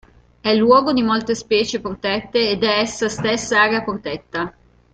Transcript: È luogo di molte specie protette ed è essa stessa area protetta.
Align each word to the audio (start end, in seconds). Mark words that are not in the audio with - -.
È 0.41 0.51
luogo 0.55 0.93
di 0.93 1.03
molte 1.03 1.35
specie 1.35 1.79
protette 1.79 2.49
ed 2.49 2.63
è 2.63 2.79
essa 2.79 3.07
stessa 3.07 3.61
area 3.61 3.83
protetta. 3.83 4.51